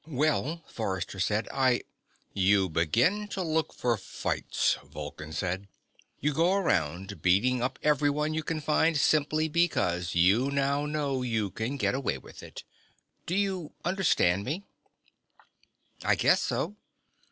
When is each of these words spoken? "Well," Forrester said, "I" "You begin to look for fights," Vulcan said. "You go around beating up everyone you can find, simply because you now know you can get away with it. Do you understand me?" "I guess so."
"Well," 0.07 0.63
Forrester 0.67 1.19
said, 1.19 1.47
"I" 1.53 1.81
"You 2.49 2.69
begin 2.69 3.27
to 3.27 3.43
look 3.43 3.71
for 3.71 3.97
fights," 3.97 4.79
Vulcan 4.83 5.31
said. 5.31 5.67
"You 6.19 6.33
go 6.33 6.55
around 6.55 7.21
beating 7.21 7.61
up 7.61 7.77
everyone 7.83 8.33
you 8.33 8.41
can 8.41 8.61
find, 8.61 8.97
simply 8.97 9.47
because 9.47 10.15
you 10.15 10.49
now 10.49 10.87
know 10.87 11.21
you 11.21 11.51
can 11.51 11.77
get 11.77 11.93
away 11.93 12.17
with 12.17 12.41
it. 12.41 12.63
Do 13.27 13.35
you 13.35 13.73
understand 13.85 14.43
me?" 14.43 14.63
"I 16.03 16.15
guess 16.15 16.41
so." 16.41 16.77